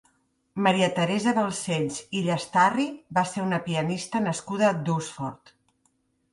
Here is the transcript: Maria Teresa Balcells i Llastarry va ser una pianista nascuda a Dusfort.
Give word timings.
Maria 0.67 0.87
Teresa 0.99 1.33
Balcells 1.39 1.99
i 2.19 2.23
Llastarry 2.29 2.87
va 3.19 3.27
ser 3.35 3.45
una 3.47 3.63
pianista 3.69 4.25
nascuda 4.27 4.69
a 4.73 4.77
Dusfort. 4.91 5.57